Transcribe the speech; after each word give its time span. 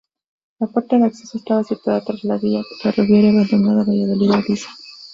La 0.57 0.65
puerta 0.65 0.97
de 0.97 1.05
acceso 1.05 1.37
está 1.37 1.63
situada 1.63 2.03
tras 2.03 2.23
la 2.23 2.37
vía 2.39 2.63
ferroviaria 2.81 3.29
abandonada 3.29 3.83
Valladolid-Ariza. 3.85 4.69